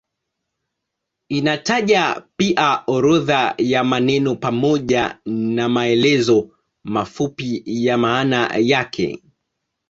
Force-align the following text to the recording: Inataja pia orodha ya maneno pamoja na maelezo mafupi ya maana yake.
Inataja 1.29 2.25
pia 2.37 2.83
orodha 2.87 3.53
ya 3.57 3.83
maneno 3.83 4.35
pamoja 4.35 5.19
na 5.25 5.69
maelezo 5.69 6.49
mafupi 6.83 7.63
ya 7.65 7.97
maana 7.97 8.55
yake. 8.57 9.21